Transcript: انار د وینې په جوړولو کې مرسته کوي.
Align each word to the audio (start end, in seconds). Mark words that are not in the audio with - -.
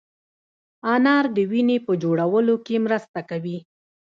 انار 0.93 1.25
د 1.35 1.37
وینې 1.51 1.77
په 1.85 1.91
جوړولو 2.03 2.55
کې 2.65 2.83
مرسته 2.85 3.19
کوي. 3.29 3.57